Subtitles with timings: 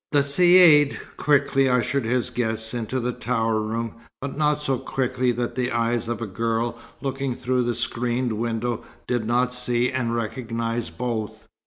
[0.11, 5.53] The Caïd quickly ushered his guests into the tower room, but not so quickly that
[5.53, 10.89] the eyes of a girl, looking through a screened window, did not see and recognize
[10.89, 11.47] both.